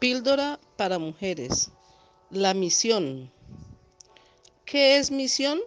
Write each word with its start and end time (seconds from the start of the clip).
Píldora 0.00 0.58
para 0.78 0.98
mujeres. 0.98 1.72
La 2.30 2.54
misión. 2.54 3.30
¿Qué 4.64 4.96
es 4.96 5.10
misión? 5.10 5.60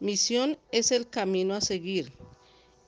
Misión 0.00 0.56
es 0.72 0.92
el 0.92 1.10
camino 1.10 1.54
a 1.54 1.60
seguir. 1.60 2.10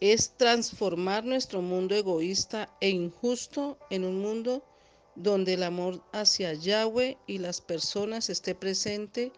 Es 0.00 0.30
transformar 0.38 1.26
nuestro 1.26 1.60
mundo 1.60 1.94
egoísta 1.94 2.74
e 2.80 2.88
injusto 2.88 3.76
en 3.90 4.02
un 4.02 4.22
mundo 4.22 4.64
donde 5.14 5.52
el 5.52 5.62
amor 5.62 6.02
hacia 6.10 6.54
Yahweh 6.54 7.18
y 7.26 7.36
las 7.36 7.60
personas 7.60 8.30
esté 8.30 8.54
presente 8.54 9.32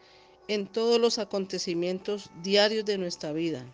en 0.47 0.69
todos 0.69 1.01
los 1.01 1.19
acontecimientos 1.19 2.31
diarios 2.45 2.85
de 2.85 2.99
nuestra 2.99 3.33
vida. 3.33 3.67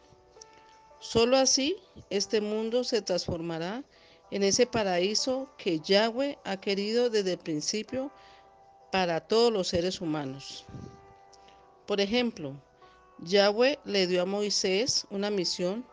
Solo 0.99 1.37
así 1.37 1.77
este 2.09 2.41
mundo 2.41 2.85
se 2.85 3.03
transformará 3.03 3.85
en 4.31 4.43
ese 4.43 4.67
paraíso 4.67 5.49
que 5.57 5.81
Yahweh 5.81 6.39
ha 6.45 6.59
querido 6.59 7.09
desde 7.09 7.33
el 7.33 7.39
principio 7.39 8.11
para 8.93 9.21
todos 9.21 9.53
los 9.53 9.69
seres 9.69 10.01
humanos. 10.01 10.67
Por 11.87 12.01
ejemplo, 12.01 12.55
Yahweh 13.21 13.79
le 13.85 14.07
dio 14.07 14.23
a 14.23 14.27
Moisés 14.27 15.07
una 15.11 15.31
misión 15.31 15.85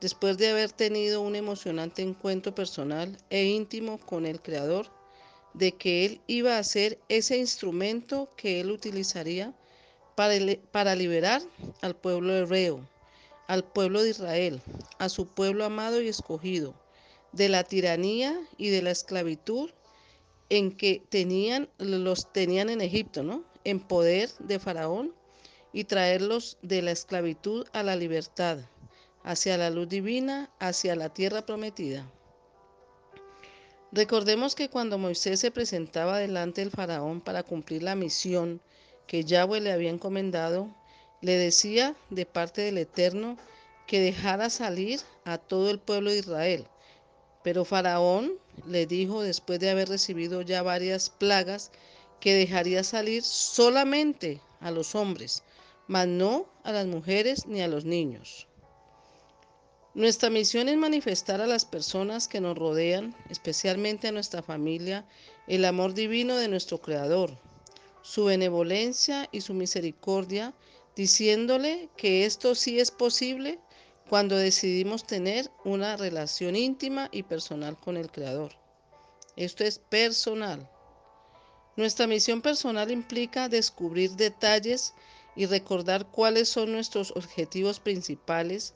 después 0.00 0.38
de 0.38 0.50
haber 0.50 0.72
tenido 0.72 1.20
un 1.20 1.34
emocionante 1.34 2.02
encuentro 2.02 2.54
personal 2.54 3.16
e 3.28 3.44
íntimo 3.44 3.98
con 3.98 4.24
el 4.24 4.40
Creador, 4.40 4.86
de 5.52 5.72
que 5.72 6.06
él 6.06 6.20
iba 6.28 6.56
a 6.56 6.64
ser 6.64 6.98
ese 7.08 7.36
instrumento 7.36 8.30
que 8.36 8.60
él 8.60 8.70
utilizaría 8.70 9.52
para, 10.14 10.34
para 10.70 10.94
liberar 10.94 11.42
al 11.82 11.96
pueblo 11.96 12.34
hebreo, 12.36 12.88
al 13.48 13.64
pueblo 13.64 14.02
de 14.02 14.10
Israel, 14.10 14.62
a 14.98 15.08
su 15.08 15.26
pueblo 15.26 15.64
amado 15.64 16.00
y 16.00 16.08
escogido 16.08 16.79
de 17.32 17.48
la 17.48 17.64
tiranía 17.64 18.38
y 18.56 18.70
de 18.70 18.82
la 18.82 18.90
esclavitud 18.90 19.70
en 20.48 20.76
que 20.76 21.02
tenían, 21.08 21.68
los 21.78 22.32
tenían 22.32 22.70
en 22.70 22.80
Egipto, 22.80 23.22
¿no? 23.22 23.44
En 23.64 23.80
poder 23.80 24.30
de 24.40 24.58
Faraón 24.58 25.14
y 25.72 25.84
traerlos 25.84 26.58
de 26.62 26.82
la 26.82 26.90
esclavitud 26.90 27.66
a 27.72 27.82
la 27.82 27.96
libertad, 27.96 28.58
hacia 29.22 29.56
la 29.56 29.70
luz 29.70 29.88
divina, 29.88 30.50
hacia 30.58 30.96
la 30.96 31.10
tierra 31.10 31.46
prometida. 31.46 32.10
Recordemos 33.92 34.54
que 34.54 34.68
cuando 34.68 34.98
Moisés 34.98 35.40
se 35.40 35.50
presentaba 35.50 36.18
delante 36.18 36.60
del 36.60 36.70
faraón 36.70 37.20
para 37.20 37.42
cumplir 37.42 37.82
la 37.82 37.96
misión 37.96 38.60
que 39.08 39.24
Yahweh 39.24 39.60
le 39.60 39.72
había 39.72 39.90
encomendado, 39.90 40.72
le 41.20 41.36
decía 41.36 41.96
de 42.08 42.24
parte 42.24 42.62
del 42.62 42.78
Eterno 42.78 43.36
que 43.88 44.00
dejara 44.00 44.48
salir 44.48 45.00
a 45.24 45.38
todo 45.38 45.70
el 45.70 45.80
pueblo 45.80 46.10
de 46.10 46.18
Israel, 46.18 46.68
pero 47.42 47.64
Faraón 47.64 48.34
le 48.66 48.86
dijo, 48.86 49.22
después 49.22 49.60
de 49.60 49.70
haber 49.70 49.88
recibido 49.88 50.42
ya 50.42 50.62
varias 50.62 51.10
plagas, 51.10 51.70
que 52.20 52.34
dejaría 52.34 52.84
salir 52.84 53.22
solamente 53.22 54.40
a 54.60 54.70
los 54.70 54.94
hombres, 54.94 55.42
mas 55.88 56.06
no 56.06 56.46
a 56.64 56.72
las 56.72 56.86
mujeres 56.86 57.46
ni 57.46 57.62
a 57.62 57.68
los 57.68 57.84
niños. 57.84 58.46
Nuestra 59.94 60.30
misión 60.30 60.68
es 60.68 60.76
manifestar 60.76 61.40
a 61.40 61.46
las 61.46 61.64
personas 61.64 62.28
que 62.28 62.40
nos 62.40 62.56
rodean, 62.56 63.16
especialmente 63.28 64.06
a 64.06 64.12
nuestra 64.12 64.42
familia, 64.42 65.04
el 65.48 65.64
amor 65.64 65.94
divino 65.94 66.36
de 66.36 66.46
nuestro 66.46 66.80
Creador, 66.80 67.36
su 68.02 68.26
benevolencia 68.26 69.28
y 69.32 69.40
su 69.40 69.52
misericordia, 69.52 70.54
diciéndole 70.94 71.88
que 71.96 72.24
esto 72.24 72.54
sí 72.54 72.78
es 72.78 72.90
posible 72.90 73.58
cuando 74.10 74.36
decidimos 74.36 75.04
tener 75.04 75.52
una 75.64 75.96
relación 75.96 76.56
íntima 76.56 77.08
y 77.12 77.22
personal 77.22 77.78
con 77.78 77.96
el 77.96 78.10
Creador. 78.10 78.50
Esto 79.36 79.62
es 79.62 79.78
personal. 79.78 80.68
Nuestra 81.76 82.08
misión 82.08 82.42
personal 82.42 82.90
implica 82.90 83.48
descubrir 83.48 84.10
detalles 84.16 84.94
y 85.36 85.46
recordar 85.46 86.10
cuáles 86.10 86.48
son 86.48 86.72
nuestros 86.72 87.12
objetivos 87.12 87.78
principales 87.78 88.74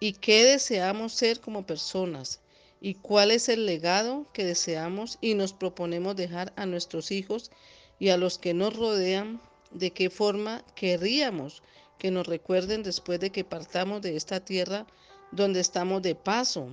y 0.00 0.14
qué 0.14 0.44
deseamos 0.44 1.12
ser 1.12 1.38
como 1.38 1.64
personas 1.64 2.40
y 2.80 2.94
cuál 2.94 3.30
es 3.30 3.48
el 3.48 3.66
legado 3.66 4.26
que 4.32 4.44
deseamos 4.44 5.16
y 5.20 5.34
nos 5.34 5.52
proponemos 5.52 6.16
dejar 6.16 6.52
a 6.56 6.66
nuestros 6.66 7.12
hijos 7.12 7.52
y 8.00 8.08
a 8.08 8.16
los 8.16 8.36
que 8.36 8.52
nos 8.52 8.76
rodean, 8.76 9.40
de 9.70 9.92
qué 9.92 10.10
forma 10.10 10.64
querríamos 10.74 11.62
que 12.02 12.10
nos 12.10 12.26
recuerden 12.26 12.82
después 12.82 13.20
de 13.20 13.30
que 13.30 13.44
partamos 13.44 14.02
de 14.02 14.16
esta 14.16 14.40
tierra 14.40 14.88
donde 15.30 15.60
estamos 15.60 16.02
de 16.02 16.16
paso. 16.16 16.66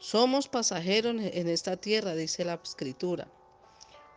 Somos 0.00 0.48
pasajeros 0.48 1.14
en 1.20 1.48
esta 1.48 1.76
tierra, 1.76 2.16
dice 2.16 2.44
la 2.44 2.54
escritura. 2.54 3.28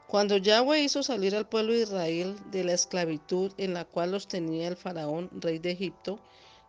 Cuando 0.07 0.37
Yahweh 0.37 0.81
hizo 0.81 1.03
salir 1.03 1.35
al 1.35 1.47
pueblo 1.47 1.73
de 1.73 1.83
Israel 1.83 2.35
de 2.49 2.63
la 2.63 2.73
esclavitud 2.73 3.51
en 3.57 3.75
la 3.75 3.85
cual 3.85 4.09
los 4.09 4.27
tenía 4.27 4.67
el 4.67 4.75
faraón, 4.75 5.29
rey 5.33 5.59
de 5.59 5.69
Egipto, 5.69 6.19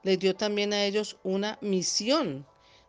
les 0.02 0.18
dio 0.18 0.36
también 0.36 0.74
a 0.74 0.84
ellos 0.84 1.16
una 1.22 1.56
misión 1.62 2.46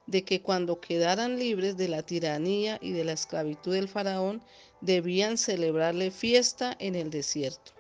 de 0.08 0.26
que 0.26 0.42
cuando 0.42 0.82
quedaran 0.82 1.40
libres 1.40 1.78
de 1.78 1.88
la 1.88 2.04
tiranía 2.04 2.80
y 2.82 2.92
de 2.92 3.06
la 3.06 3.14
esclavitud 3.14 3.72
del 3.72 3.88
faraón, 3.88 4.44
debían 4.82 5.38
celebrarle 5.38 6.12
fiesta 6.12 6.76
en 6.80 6.96
el 6.96 7.12
desierto. 7.12 7.72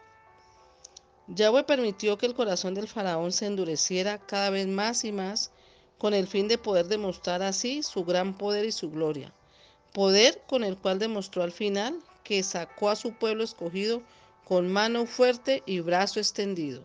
Yahweh 1.27 1.63
permitió 1.63 2.17
que 2.17 2.27
el 2.27 2.35
corazón 2.35 2.75
del 2.75 2.87
faraón 2.87 3.31
se 3.31 3.47
endureciera 3.47 4.19
cada 4.19 4.51
vez 4.51 4.67
más 4.67 5.03
y 5.05 5.11
más 5.11 5.51
con 5.97 6.13
el 6.13 6.27
fin 6.27 6.47
de 6.47 6.57
poder 6.57 6.87
demostrar 6.87 7.41
así 7.41 7.81
su 7.81 8.05
gran 8.05 8.37
poder 8.37 8.65
y 8.65 8.71
su 8.71 8.91
gloria. 8.91 9.33
Poder 9.93 10.43
con 10.47 10.63
el 10.63 10.77
cual 10.77 10.99
demostró 10.99 11.41
al 11.41 11.51
final 11.51 11.99
que 12.23 12.43
sacó 12.43 12.89
a 12.89 12.95
su 12.95 13.13
pueblo 13.13 13.43
escogido 13.43 14.03
con 14.43 14.71
mano 14.71 15.05
fuerte 15.05 15.63
y 15.65 15.79
brazo 15.79 16.19
extendido. 16.19 16.83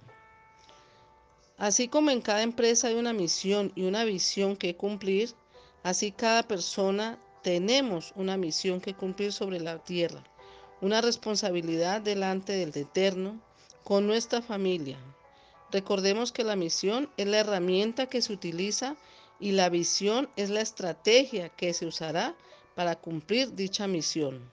Así 1.58 1.88
como 1.88 2.10
en 2.10 2.22
cada 2.22 2.42
empresa 2.42 2.88
hay 2.88 2.94
una 2.94 3.12
misión 3.12 3.72
y 3.74 3.82
una 3.82 4.04
visión 4.04 4.56
que 4.56 4.76
cumplir, 4.76 5.34
así 5.82 6.10
cada 6.12 6.42
persona 6.44 7.18
tenemos 7.42 8.14
una 8.16 8.38
misión 8.38 8.80
que 8.80 8.94
cumplir 8.94 9.32
sobre 9.34 9.60
la 9.60 9.78
tierra, 9.78 10.24
una 10.80 11.02
responsabilidad 11.02 12.00
delante 12.00 12.54
del 12.54 12.74
Eterno, 12.74 13.42
con 13.84 14.06
nuestra 14.06 14.42
familia. 14.42 14.98
Recordemos 15.70 16.32
que 16.32 16.44
la 16.44 16.56
misión 16.56 17.08
es 17.16 17.26
la 17.26 17.38
herramienta 17.38 18.06
que 18.06 18.22
se 18.22 18.32
utiliza 18.32 18.96
y 19.38 19.52
la 19.52 19.68
visión 19.68 20.28
es 20.36 20.50
la 20.50 20.60
estrategia 20.60 21.48
que 21.48 21.72
se 21.72 21.86
usará 21.86 22.34
para 22.74 22.96
cumplir 22.96 23.54
dicha 23.54 23.86
misión. 23.86 24.50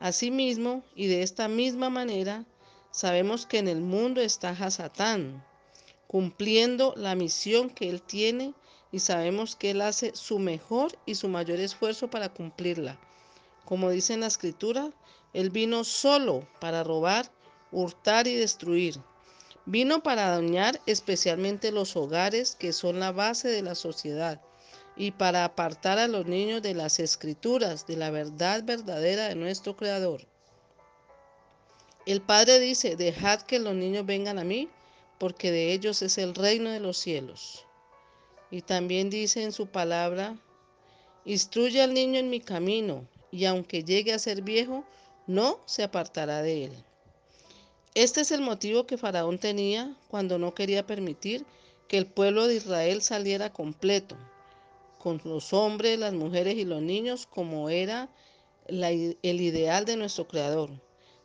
Asimismo, 0.00 0.82
y 0.94 1.06
de 1.06 1.22
esta 1.22 1.48
misma 1.48 1.88
manera, 1.88 2.44
sabemos 2.90 3.46
que 3.46 3.58
en 3.58 3.68
el 3.68 3.80
mundo 3.80 4.20
está 4.20 4.50
Hasatán, 4.50 5.44
cumpliendo 6.06 6.94
la 6.96 7.14
misión 7.14 7.70
que 7.70 7.88
él 7.88 8.02
tiene 8.02 8.54
y 8.92 9.00
sabemos 9.00 9.56
que 9.56 9.70
él 9.70 9.80
hace 9.80 10.14
su 10.14 10.38
mejor 10.38 10.96
y 11.06 11.16
su 11.16 11.28
mayor 11.28 11.58
esfuerzo 11.58 12.08
para 12.08 12.28
cumplirla. 12.28 12.98
Como 13.64 13.90
dice 13.90 14.14
en 14.14 14.20
la 14.20 14.26
escritura, 14.26 14.90
él 15.32 15.50
vino 15.50 15.82
solo 15.82 16.46
para 16.60 16.84
robar, 16.84 17.30
hurtar 17.74 18.26
y 18.26 18.36
destruir. 18.36 19.00
Vino 19.66 20.02
para 20.02 20.30
dañar 20.30 20.80
especialmente 20.86 21.72
los 21.72 21.96
hogares 21.96 22.54
que 22.54 22.72
son 22.72 23.00
la 23.00 23.12
base 23.12 23.48
de 23.48 23.62
la 23.62 23.74
sociedad 23.74 24.40
y 24.96 25.10
para 25.10 25.44
apartar 25.44 25.98
a 25.98 26.06
los 26.06 26.26
niños 26.26 26.62
de 26.62 26.74
las 26.74 27.00
escrituras, 27.00 27.86
de 27.86 27.96
la 27.96 28.10
verdad 28.10 28.62
verdadera 28.62 29.28
de 29.28 29.34
nuestro 29.34 29.76
Creador. 29.76 30.26
El 32.06 32.20
Padre 32.20 32.60
dice, 32.60 32.96
dejad 32.96 33.42
que 33.42 33.58
los 33.58 33.74
niños 33.74 34.06
vengan 34.06 34.38
a 34.38 34.44
mí, 34.44 34.68
porque 35.18 35.50
de 35.50 35.72
ellos 35.72 36.02
es 36.02 36.18
el 36.18 36.34
reino 36.34 36.70
de 36.70 36.80
los 36.80 36.98
cielos. 36.98 37.66
Y 38.50 38.62
también 38.62 39.10
dice 39.10 39.42
en 39.42 39.52
su 39.52 39.66
palabra, 39.66 40.36
instruye 41.24 41.82
al 41.82 41.94
niño 41.94 42.20
en 42.20 42.30
mi 42.30 42.40
camino, 42.40 43.08
y 43.32 43.46
aunque 43.46 43.82
llegue 43.82 44.12
a 44.12 44.18
ser 44.18 44.42
viejo, 44.42 44.84
no 45.26 45.60
se 45.64 45.82
apartará 45.82 46.42
de 46.42 46.66
él. 46.66 46.84
Este 47.94 48.22
es 48.22 48.32
el 48.32 48.40
motivo 48.40 48.88
que 48.88 48.98
Faraón 48.98 49.38
tenía 49.38 49.96
cuando 50.08 50.36
no 50.36 50.52
quería 50.52 50.84
permitir 50.84 51.46
que 51.86 51.96
el 51.96 52.06
pueblo 52.06 52.48
de 52.48 52.56
Israel 52.56 53.02
saliera 53.02 53.52
completo, 53.52 54.16
con 54.98 55.20
los 55.22 55.52
hombres, 55.52 55.96
las 55.96 56.12
mujeres 56.12 56.56
y 56.56 56.64
los 56.64 56.82
niños, 56.82 57.26
como 57.26 57.70
era 57.70 58.08
el 58.66 59.40
ideal 59.40 59.84
de 59.84 59.96
nuestro 59.96 60.26
Creador, 60.26 60.70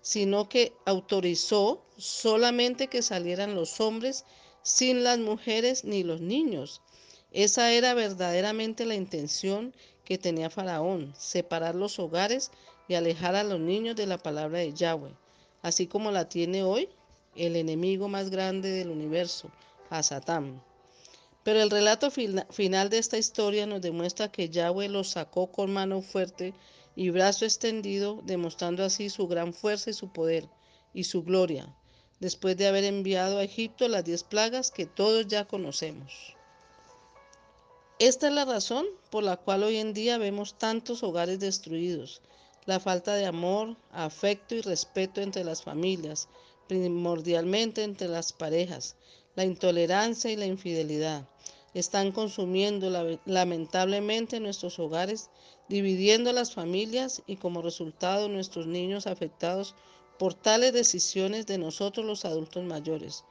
sino 0.01 0.47
que 0.47 0.73
autorizó 0.85 1.83
solamente 1.97 2.85
que 2.87 3.01
salieran 3.01 3.55
los 3.55 3.81
hombres 3.81 4.23
sin 4.61 5.03
las 5.03 5.17
mujeres 5.17 5.85
ni 5.85 6.03
los 6.03 6.21
niños. 6.21 6.83
Esa 7.31 7.71
era 7.71 7.95
verdaderamente 7.95 8.85
la 8.85 8.93
intención 8.93 9.73
que 10.05 10.19
tenía 10.19 10.51
Faraón, 10.51 11.15
separar 11.17 11.73
los 11.73 11.97
hogares 11.97 12.51
y 12.87 12.93
alejar 12.93 13.35
a 13.35 13.43
los 13.43 13.59
niños 13.59 13.95
de 13.95 14.05
la 14.05 14.19
palabra 14.19 14.59
de 14.59 14.71
Yahweh 14.71 15.15
así 15.61 15.87
como 15.87 16.11
la 16.11 16.29
tiene 16.29 16.63
hoy 16.63 16.89
el 17.35 17.55
enemigo 17.55 18.07
más 18.07 18.29
grande 18.29 18.69
del 18.69 18.89
universo, 18.89 19.51
Hasatán. 19.89 20.61
Pero 21.43 21.61
el 21.61 21.69
relato 21.69 22.11
final 22.11 22.89
de 22.89 22.97
esta 22.97 23.17
historia 23.17 23.65
nos 23.65 23.81
demuestra 23.81 24.31
que 24.31 24.49
Yahweh 24.49 24.89
los 24.89 25.09
sacó 25.09 25.47
con 25.51 25.71
mano 25.71 26.01
fuerte 26.01 26.53
y 26.95 27.09
brazo 27.11 27.45
extendido, 27.45 28.21
demostrando 28.23 28.83
así 28.83 29.09
su 29.09 29.27
gran 29.27 29.53
fuerza 29.53 29.89
y 29.89 29.93
su 29.93 30.11
poder 30.11 30.49
y 30.93 31.05
su 31.05 31.23
gloria, 31.23 31.73
después 32.19 32.57
de 32.57 32.67
haber 32.67 32.83
enviado 32.83 33.37
a 33.37 33.43
Egipto 33.43 33.87
las 33.87 34.03
diez 34.03 34.23
plagas 34.23 34.69
que 34.69 34.85
todos 34.85 35.27
ya 35.27 35.45
conocemos. 35.45 36.35
Esta 37.99 38.27
es 38.27 38.33
la 38.33 38.45
razón 38.45 38.85
por 39.09 39.23
la 39.23 39.37
cual 39.37 39.63
hoy 39.63 39.77
en 39.77 39.93
día 39.93 40.17
vemos 40.17 40.57
tantos 40.57 41.03
hogares 41.03 41.39
destruidos, 41.39 42.21
la 42.65 42.79
falta 42.79 43.15
de 43.15 43.25
amor, 43.25 43.75
afecto 43.91 44.55
y 44.55 44.61
respeto 44.61 45.21
entre 45.21 45.43
las 45.43 45.63
familias, 45.63 46.27
primordialmente 46.67 47.83
entre 47.83 48.07
las 48.07 48.31
parejas, 48.33 48.95
la 49.35 49.45
intolerancia 49.45 50.31
y 50.31 50.35
la 50.35 50.45
infidelidad. 50.45 51.27
Están 51.73 52.11
consumiendo 52.11 53.17
lamentablemente 53.25 54.39
nuestros 54.39 54.79
hogares, 54.79 55.29
dividiendo 55.67 56.33
las 56.33 56.53
familias 56.53 57.21
y 57.27 57.37
como 57.37 57.61
resultado 57.61 58.27
nuestros 58.27 58.67
niños 58.67 59.07
afectados 59.07 59.75
por 60.17 60.33
tales 60.33 60.73
decisiones 60.73 61.45
de 61.45 61.57
nosotros 61.57 62.05
los 62.05 62.25
adultos 62.25 62.63
mayores, 62.63 63.23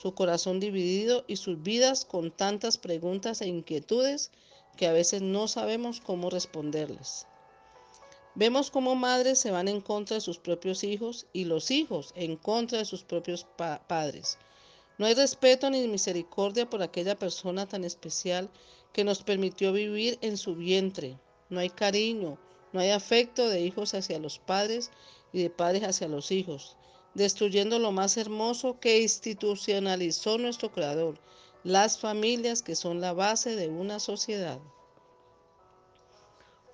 su 0.00 0.14
corazón 0.14 0.60
dividido 0.60 1.24
y 1.26 1.36
sus 1.36 1.62
vidas 1.62 2.04
con 2.04 2.30
tantas 2.30 2.78
preguntas 2.78 3.40
e 3.40 3.48
inquietudes 3.48 4.30
que 4.76 4.86
a 4.86 4.92
veces 4.92 5.22
no 5.22 5.48
sabemos 5.48 6.00
cómo 6.00 6.30
responderles. 6.30 7.26
Vemos 8.38 8.70
cómo 8.70 8.94
madres 8.94 9.38
se 9.38 9.50
van 9.50 9.66
en 9.66 9.80
contra 9.80 10.16
de 10.16 10.20
sus 10.20 10.36
propios 10.36 10.84
hijos 10.84 11.26
y 11.32 11.46
los 11.46 11.70
hijos 11.70 12.12
en 12.14 12.36
contra 12.36 12.76
de 12.76 12.84
sus 12.84 13.02
propios 13.02 13.46
padres. 13.88 14.36
No 14.98 15.06
hay 15.06 15.14
respeto 15.14 15.70
ni 15.70 15.88
misericordia 15.88 16.68
por 16.68 16.82
aquella 16.82 17.18
persona 17.18 17.66
tan 17.66 17.82
especial 17.82 18.50
que 18.92 19.04
nos 19.04 19.22
permitió 19.22 19.72
vivir 19.72 20.18
en 20.20 20.36
su 20.36 20.54
vientre. 20.54 21.18
No 21.48 21.60
hay 21.60 21.70
cariño, 21.70 22.36
no 22.74 22.80
hay 22.80 22.90
afecto 22.90 23.48
de 23.48 23.62
hijos 23.62 23.94
hacia 23.94 24.18
los 24.18 24.38
padres 24.38 24.90
y 25.32 25.42
de 25.42 25.48
padres 25.48 25.84
hacia 25.84 26.06
los 26.06 26.30
hijos, 26.30 26.76
destruyendo 27.14 27.78
lo 27.78 27.90
más 27.90 28.18
hermoso 28.18 28.78
que 28.80 29.00
institucionalizó 29.00 30.36
nuestro 30.36 30.70
Creador, 30.70 31.18
las 31.64 31.98
familias 31.98 32.60
que 32.60 32.76
son 32.76 33.00
la 33.00 33.14
base 33.14 33.56
de 33.56 33.68
una 33.68 33.98
sociedad. 33.98 34.60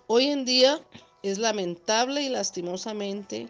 Hoy 0.08 0.26
en 0.26 0.44
día 0.44 0.84
es 1.22 1.38
lamentable 1.38 2.22
y 2.22 2.28
lastimosamente 2.28 3.48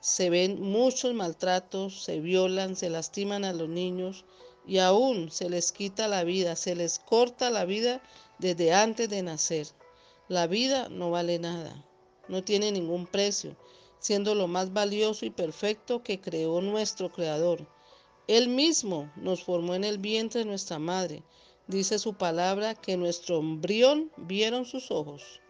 se 0.00 0.30
ven 0.30 0.60
muchos 0.60 1.14
maltratos, 1.14 2.02
se 2.02 2.20
violan, 2.20 2.76
se 2.76 2.90
lastiman 2.90 3.44
a 3.44 3.52
los 3.52 3.68
niños 3.68 4.24
y 4.66 4.78
aún 4.78 5.30
se 5.30 5.48
les 5.48 5.72
quita 5.72 6.08
la 6.08 6.24
vida, 6.24 6.56
se 6.56 6.74
les 6.74 6.98
corta 6.98 7.50
la 7.50 7.64
vida 7.64 8.02
desde 8.38 8.72
antes 8.72 9.08
de 9.08 9.22
nacer. 9.22 9.66
La 10.28 10.46
vida 10.46 10.88
no 10.88 11.10
vale 11.10 11.38
nada, 11.38 11.84
no 12.28 12.42
tiene 12.42 12.72
ningún 12.72 13.06
precio 13.06 13.56
siendo 14.04 14.34
lo 14.34 14.48
más 14.48 14.74
valioso 14.74 15.24
y 15.24 15.30
perfecto 15.30 16.02
que 16.02 16.20
creó 16.20 16.60
nuestro 16.60 17.10
Creador. 17.10 17.66
Él 18.26 18.48
mismo 18.48 19.10
nos 19.16 19.42
formó 19.42 19.74
en 19.74 19.82
el 19.82 19.96
vientre 19.96 20.40
de 20.40 20.44
nuestra 20.44 20.78
madre. 20.78 21.22
Dice 21.68 21.98
su 21.98 22.12
palabra 22.12 22.74
que 22.74 22.98
nuestro 22.98 23.38
embrión 23.38 24.12
vieron 24.18 24.66
sus 24.66 24.90
ojos. 24.90 25.40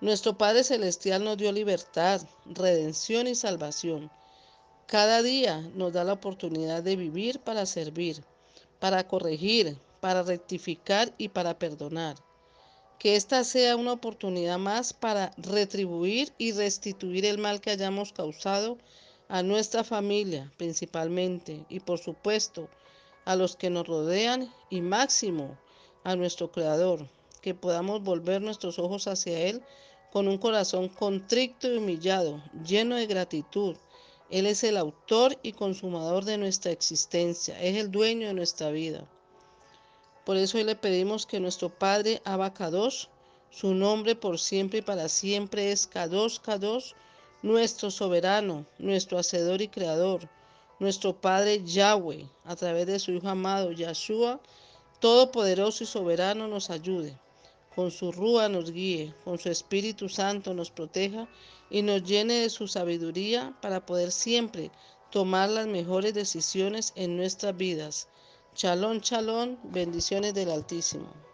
Nuestro 0.00 0.36
Padre 0.36 0.64
Celestial 0.64 1.24
nos 1.24 1.38
dio 1.38 1.52
libertad, 1.52 2.20
redención 2.44 3.26
y 3.26 3.34
salvación. 3.34 4.10
Cada 4.86 5.22
día 5.22 5.60
nos 5.74 5.92
da 5.92 6.04
la 6.04 6.12
oportunidad 6.12 6.82
de 6.82 6.96
vivir 6.96 7.40
para 7.40 7.66
servir, 7.66 8.22
para 8.78 9.06
corregir, 9.08 9.78
para 10.00 10.22
rectificar 10.22 11.12
y 11.18 11.28
para 11.28 11.58
perdonar 11.58 12.16
que 12.98 13.16
esta 13.16 13.44
sea 13.44 13.76
una 13.76 13.92
oportunidad 13.92 14.58
más 14.58 14.92
para 14.92 15.30
retribuir 15.36 16.32
y 16.38 16.52
restituir 16.52 17.26
el 17.26 17.38
mal 17.38 17.60
que 17.60 17.70
hayamos 17.70 18.12
causado 18.12 18.78
a 19.28 19.42
nuestra 19.42 19.84
familia 19.84 20.50
principalmente 20.56 21.64
y 21.68 21.80
por 21.80 21.98
supuesto 21.98 22.68
a 23.24 23.36
los 23.36 23.56
que 23.56 23.70
nos 23.70 23.86
rodean 23.86 24.52
y 24.70 24.80
máximo 24.80 25.58
a 26.04 26.16
nuestro 26.16 26.50
Creador, 26.50 27.06
que 27.46 27.54
podamos 27.54 28.02
volver 28.02 28.42
nuestros 28.42 28.76
ojos 28.80 29.06
hacia 29.06 29.38
Él 29.38 29.62
con 30.10 30.26
un 30.26 30.36
corazón 30.36 30.88
contrito 30.88 31.72
y 31.72 31.76
humillado, 31.76 32.42
lleno 32.64 32.96
de 32.96 33.06
gratitud. 33.06 33.76
Él 34.30 34.46
es 34.46 34.64
el 34.64 34.76
autor 34.76 35.38
y 35.44 35.52
consumador 35.52 36.24
de 36.24 36.38
nuestra 36.38 36.72
existencia, 36.72 37.56
es 37.62 37.76
el 37.76 37.92
dueño 37.92 38.26
de 38.26 38.34
nuestra 38.34 38.70
vida. 38.72 39.06
Por 40.24 40.36
eso 40.36 40.58
hoy 40.58 40.64
le 40.64 40.74
pedimos 40.74 41.24
que 41.24 41.38
nuestro 41.38 41.68
Padre 41.68 42.20
Abacados, 42.24 43.10
su 43.50 43.74
nombre 43.74 44.16
por 44.16 44.40
siempre 44.40 44.80
y 44.80 44.82
para 44.82 45.08
siempre 45.08 45.70
es 45.70 45.86
Kadosh 45.86 46.40
Kadosh, 46.40 46.94
nuestro 47.42 47.92
soberano, 47.92 48.66
nuestro 48.80 49.20
hacedor 49.20 49.62
y 49.62 49.68
creador, 49.68 50.28
nuestro 50.80 51.20
Padre 51.20 51.62
Yahweh, 51.64 52.28
a 52.44 52.56
través 52.56 52.88
de 52.88 52.98
su 52.98 53.12
Hijo 53.12 53.28
amado 53.28 53.70
Yahshua, 53.70 54.40
todopoderoso 54.98 55.84
y 55.84 55.86
soberano 55.86 56.48
nos 56.48 56.70
ayude. 56.70 57.16
Con 57.76 57.92
su 57.92 58.10
rúa 58.10 58.48
nos 58.48 58.72
guíe, 58.72 59.14
con 59.24 59.38
su 59.38 59.50
Espíritu 59.50 60.08
Santo 60.08 60.54
nos 60.54 60.70
proteja 60.70 61.28
y 61.70 61.82
nos 61.82 62.02
llene 62.02 62.34
de 62.34 62.50
su 62.50 62.66
sabiduría 62.66 63.54
para 63.62 63.86
poder 63.86 64.10
siempre 64.10 64.72
tomar 65.10 65.50
las 65.50 65.68
mejores 65.68 66.14
decisiones 66.14 66.92
en 66.96 67.16
nuestras 67.16 67.56
vidas 67.56 68.08
Chalón, 68.56 69.02
chalón, 69.02 69.58
bendiciones 69.64 70.32
del 70.32 70.50
Altísimo. 70.50 71.25